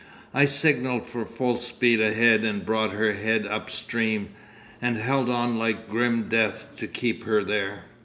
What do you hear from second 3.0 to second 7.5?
head upstream, and held on like grim death to keep her